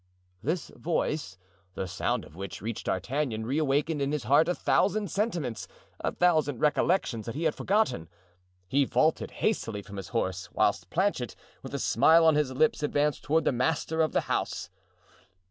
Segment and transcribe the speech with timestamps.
[0.41, 1.37] This voice,
[1.75, 5.67] the sound of which reached D'Artagnan, reawakened in his heart a thousand sentiments,
[5.99, 8.09] a thousand recollections that he had forgotten.
[8.67, 13.21] He vaulted hastily from his horse, whilst Planchet, with a smile on his lips, advanced
[13.21, 14.71] toward the master of the house.